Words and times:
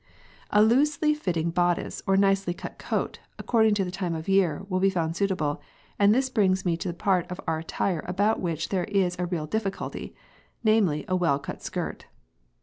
p> 0.51 0.57
A 0.59 0.63
loosely 0.63 1.13
fitting 1.13 1.51
bodice, 1.51 2.01
or 2.07 2.17
nicely 2.17 2.55
cut 2.55 2.79
coat, 2.79 3.19
according 3.37 3.75
to 3.75 3.85
the 3.85 3.91
time 3.91 4.15
of 4.15 4.27
year, 4.27 4.65
will 4.67 4.79
be 4.79 4.89
found 4.89 5.15
suitable, 5.15 5.61
and 5.99 6.11
this 6.11 6.27
brings 6.27 6.65
me 6.65 6.75
to 6.75 6.87
the 6.87 6.93
part 6.95 7.29
of 7.31 7.39
our 7.45 7.59
attire 7.59 8.03
about 8.07 8.41
which 8.41 8.69
there 8.69 8.85
is 8.85 9.15
a 9.19 9.27
real 9.27 9.45
difficulty, 9.45 10.15
namely, 10.63 11.05
a 11.07 11.15
well 11.15 11.37
cut 11.37 11.61
skirt. 11.61 12.07